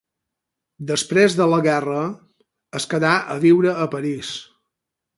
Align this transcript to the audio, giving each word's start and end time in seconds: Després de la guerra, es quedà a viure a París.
Després 0.91 1.35
de 1.41 1.47
la 1.51 1.59
guerra, 1.67 1.99
es 2.81 2.91
quedà 2.95 3.15
a 3.37 3.41
viure 3.47 3.79
a 3.85 3.89
París. 3.97 4.37